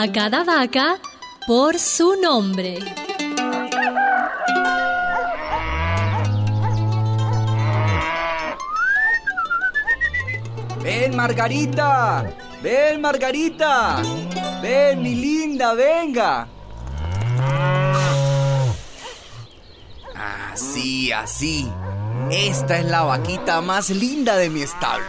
A 0.00 0.12
cada 0.12 0.44
vaca 0.44 1.00
por 1.44 1.76
su 1.76 2.14
nombre. 2.22 2.78
Ven, 10.80 11.16
Margarita. 11.16 12.32
Ven, 12.62 13.00
Margarita. 13.00 14.00
Ven, 14.62 15.02
mi 15.02 15.16
linda, 15.16 15.74
venga. 15.74 16.46
Así, 20.14 21.10
así. 21.10 21.68
Esta 22.30 22.78
es 22.78 22.84
la 22.84 23.02
vaquita 23.02 23.60
más 23.62 23.90
linda 23.90 24.36
de 24.36 24.48
mi 24.48 24.62
establo, 24.62 25.06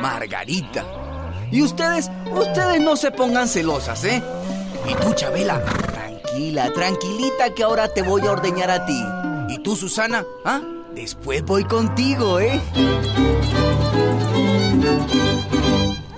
Margarita. 0.00 1.09
Y 1.52 1.62
ustedes, 1.62 2.10
ustedes 2.32 2.80
no 2.80 2.96
se 2.96 3.10
pongan 3.10 3.48
celosas, 3.48 4.04
¿eh? 4.04 4.22
Y 4.88 4.94
tú, 4.94 5.12
Chabela, 5.14 5.62
tranquila, 5.64 6.72
tranquilita 6.72 7.54
que 7.54 7.64
ahora 7.64 7.88
te 7.88 8.02
voy 8.02 8.22
a 8.26 8.32
ordeñar 8.32 8.70
a 8.70 8.86
ti. 8.86 9.02
Y 9.48 9.58
tú, 9.58 9.74
Susana, 9.74 10.24
¿ah? 10.44 10.60
Después 10.94 11.44
voy 11.44 11.64
contigo, 11.64 12.38
¿eh? 12.38 12.60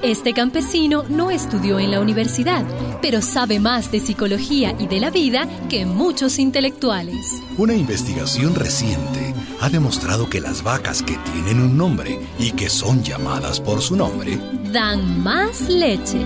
Este 0.02 0.34
campesino 0.34 1.05
no 1.08 1.30
estudió 1.30 1.78
en 1.78 1.92
la 1.92 2.00
universidad, 2.00 2.64
pero 3.00 3.22
sabe 3.22 3.60
más 3.60 3.91
de 3.91 4.00
psicología 4.00 4.74
y 4.78 4.86
de 4.86 5.00
la 5.00 5.10
vida 5.10 5.48
que 5.70 5.86
muchos 5.86 6.38
intelectuales. 6.38 7.41
Una 7.56 7.74
investigación 7.74 8.55
reciente 8.55 9.33
ha 9.60 9.70
demostrado 9.70 10.28
que 10.28 10.41
las 10.41 10.62
vacas 10.62 11.02
que 11.02 11.16
tienen 11.33 11.60
un 11.60 11.78
nombre 11.78 12.19
y 12.38 12.50
que 12.50 12.69
son 12.69 13.02
llamadas 13.02 13.60
por 13.60 13.80
su 13.80 13.94
nombre 13.94 14.38
dan 14.72 15.22
más 15.22 15.68
leche. 15.68 16.24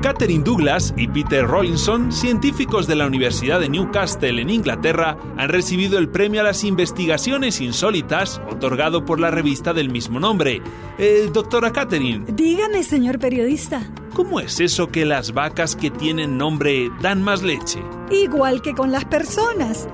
Catherine 0.00 0.42
Douglas 0.42 0.94
y 0.96 1.06
Peter 1.08 1.46
Rawlinson, 1.46 2.10
científicos 2.10 2.86
de 2.86 2.94
la 2.94 3.06
Universidad 3.06 3.60
de 3.60 3.68
Newcastle 3.68 4.40
en 4.40 4.48
Inglaterra, 4.48 5.18
han 5.36 5.50
recibido 5.50 5.98
el 5.98 6.08
premio 6.08 6.40
a 6.40 6.44
las 6.44 6.64
investigaciones 6.64 7.60
insólitas 7.60 8.40
otorgado 8.50 9.04
por 9.04 9.20
la 9.20 9.30
revista 9.30 9.74
del 9.74 9.90
mismo 9.90 10.18
nombre. 10.18 10.62
Eh, 10.96 11.28
doctora 11.30 11.72
Catherine. 11.72 12.24
Dígame, 12.28 12.84
señor 12.84 13.18
periodista. 13.18 13.82
¿Cómo 14.14 14.40
es 14.40 14.60
eso 14.60 14.88
que 14.88 15.04
las 15.04 15.34
vacas 15.34 15.76
que 15.76 15.90
tienen 15.90 16.38
nombre 16.38 16.90
dan 17.02 17.22
más 17.22 17.42
leche? 17.42 17.80
Igual 18.10 18.62
que 18.62 18.74
con 18.74 18.90
las 18.90 19.04
personas. 19.04 19.88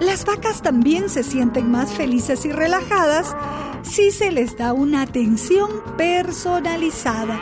Las 0.00 0.24
vacas 0.24 0.62
también 0.62 1.08
se 1.08 1.22
sienten 1.22 1.70
más 1.70 1.92
felices 1.92 2.44
y 2.44 2.52
relajadas 2.52 3.34
si 3.82 4.10
se 4.10 4.32
les 4.32 4.56
da 4.56 4.72
una 4.72 5.02
atención 5.02 5.70
personalizada. 5.96 7.38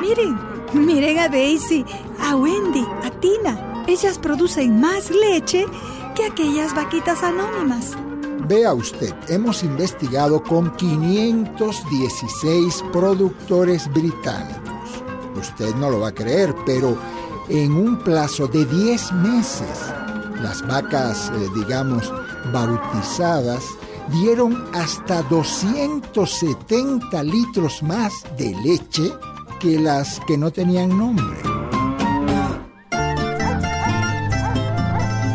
Miren, 0.00 0.38
miren 0.74 1.18
a 1.18 1.28
Daisy, 1.28 1.84
a 2.20 2.36
Wendy, 2.36 2.84
a 3.02 3.10
Tina. 3.20 3.84
Ellas 3.86 4.18
producen 4.18 4.80
más 4.80 5.10
leche 5.10 5.66
que 6.14 6.26
aquellas 6.26 6.74
vaquitas 6.74 7.22
anónimas. 7.22 7.92
Vea 8.46 8.74
usted, 8.74 9.14
hemos 9.28 9.62
investigado 9.62 10.42
con 10.42 10.76
516 10.76 12.84
productores 12.92 13.90
británicos. 13.92 15.02
Usted 15.34 15.74
no 15.76 15.88
lo 15.90 16.00
va 16.00 16.08
a 16.08 16.14
creer, 16.14 16.54
pero 16.66 16.98
en 17.48 17.72
un 17.72 17.98
plazo 17.98 18.46
de 18.46 18.66
10 18.66 19.12
meses, 19.12 19.94
las 20.44 20.64
vacas, 20.66 21.30
eh, 21.34 21.48
digamos, 21.56 22.12
bautizadas, 22.52 23.64
dieron 24.12 24.62
hasta 24.74 25.22
270 25.22 27.22
litros 27.22 27.82
más 27.82 28.12
de 28.36 28.54
leche 28.62 29.10
que 29.58 29.80
las 29.80 30.20
que 30.26 30.36
no 30.36 30.50
tenían 30.50 30.98
nombre. 30.98 31.53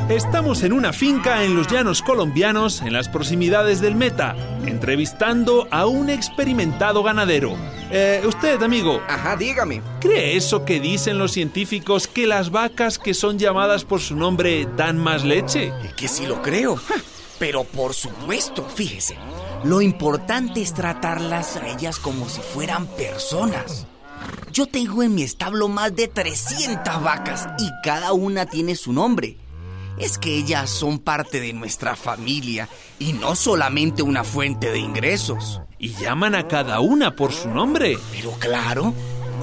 Estamos 0.09 0.63
en 0.63 0.73
una 0.73 0.91
finca 0.91 1.43
en 1.43 1.55
los 1.55 1.67
llanos 1.67 2.01
colombianos, 2.01 2.81
en 2.81 2.93
las 2.93 3.07
proximidades 3.07 3.79
del 3.79 3.93
Meta, 3.93 4.35
entrevistando 4.65 5.67
a 5.69 5.85
un 5.85 6.09
experimentado 6.09 7.03
ganadero. 7.03 7.55
Eh, 7.91 8.23
usted, 8.25 8.59
amigo. 8.63 9.03
Ajá, 9.07 9.35
dígame. 9.35 9.83
¿Cree 10.01 10.35
eso 10.35 10.65
que 10.65 10.79
dicen 10.79 11.19
los 11.19 11.33
científicos 11.33 12.07
que 12.07 12.25
las 12.25 12.49
vacas 12.49 12.97
que 12.97 13.13
son 13.13 13.37
llamadas 13.37 13.85
por 13.85 14.01
su 14.01 14.15
nombre 14.15 14.67
dan 14.75 14.97
más 14.97 15.23
leche? 15.23 15.71
Que 15.95 16.07
sí 16.07 16.25
lo 16.25 16.41
creo. 16.41 16.79
Pero 17.37 17.63
por 17.63 17.93
supuesto, 17.93 18.65
fíjese. 18.65 19.15
Lo 19.63 19.79
importante 19.79 20.59
es 20.59 20.73
tratarlas 20.73 21.55
a 21.55 21.67
ellas 21.67 21.99
como 21.99 22.27
si 22.27 22.41
fueran 22.41 22.87
personas. 22.87 23.85
Yo 24.51 24.65
tengo 24.65 25.03
en 25.03 25.13
mi 25.13 25.21
establo 25.21 25.67
más 25.67 25.95
de 25.95 26.07
300 26.07 27.03
vacas 27.03 27.47
y 27.59 27.69
cada 27.83 28.11
una 28.13 28.47
tiene 28.47 28.75
su 28.75 28.91
nombre. 28.91 29.37
Es 29.99 30.17
que 30.17 30.35
ellas 30.35 30.69
son 30.69 30.99
parte 30.99 31.41
de 31.41 31.51
nuestra 31.53 31.95
familia 31.95 32.69
y 32.99 33.13
no 33.13 33.35
solamente 33.35 34.01
una 34.01 34.23
fuente 34.23 34.71
de 34.71 34.79
ingresos. 34.79 35.61
¿Y 35.77 35.93
llaman 35.93 36.35
a 36.35 36.47
cada 36.47 36.79
una 36.79 37.15
por 37.15 37.33
su 37.33 37.49
nombre? 37.49 37.97
Pero 38.11 38.31
claro, 38.39 38.93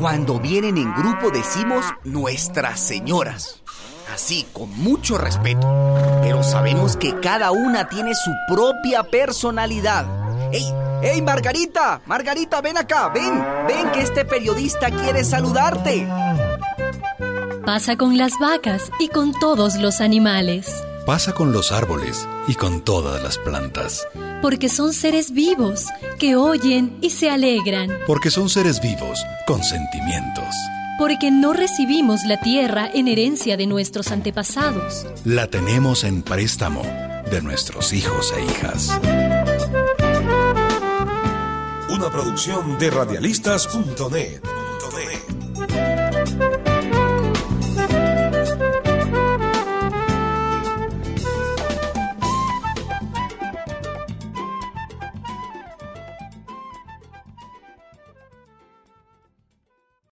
cuando 0.00 0.40
vienen 0.40 0.78
en 0.78 0.94
grupo 0.94 1.30
decimos 1.30 1.84
nuestras 2.04 2.80
señoras. 2.80 3.62
Así, 4.12 4.46
con 4.52 4.70
mucho 4.78 5.18
respeto. 5.18 5.66
Pero 6.22 6.42
sabemos 6.42 6.96
que 6.96 7.18
cada 7.20 7.50
una 7.50 7.88
tiene 7.88 8.14
su 8.14 8.30
propia 8.48 9.02
personalidad. 9.02 10.06
¡Ey! 10.52 10.64
¡Ey, 11.02 11.20
Margarita! 11.22 12.00
Margarita, 12.06 12.60
ven 12.62 12.78
acá, 12.78 13.08
ven. 13.08 13.44
Ven 13.66 13.90
que 13.92 14.00
este 14.00 14.24
periodista 14.24 14.90
quiere 14.90 15.24
saludarte. 15.24 16.06
Pasa 17.66 17.96
con 17.96 18.16
las 18.16 18.30
vacas 18.40 18.92
y 19.00 19.08
con 19.08 19.32
todos 19.32 19.74
los 19.74 20.00
animales. 20.00 20.72
Pasa 21.04 21.32
con 21.32 21.50
los 21.50 21.72
árboles 21.72 22.28
y 22.46 22.54
con 22.54 22.80
todas 22.80 23.20
las 23.20 23.38
plantas. 23.38 24.06
Porque 24.40 24.68
son 24.68 24.92
seres 24.92 25.32
vivos 25.32 25.86
que 26.20 26.36
oyen 26.36 26.96
y 27.00 27.10
se 27.10 27.28
alegran. 27.28 27.90
Porque 28.06 28.30
son 28.30 28.48
seres 28.50 28.80
vivos 28.80 29.18
con 29.48 29.64
sentimientos. 29.64 30.54
Porque 31.00 31.32
no 31.32 31.54
recibimos 31.54 32.20
la 32.28 32.38
tierra 32.38 32.88
en 32.94 33.08
herencia 33.08 33.56
de 33.56 33.66
nuestros 33.66 34.12
antepasados. 34.12 35.04
La 35.24 35.48
tenemos 35.48 36.04
en 36.04 36.22
préstamo 36.22 36.82
de 37.28 37.42
nuestros 37.42 37.92
hijos 37.92 38.32
e 38.36 38.44
hijas. 38.44 38.96
Una 41.90 42.10
producción 42.10 42.78
de 42.78 42.90
radialistas.net. 42.90 44.55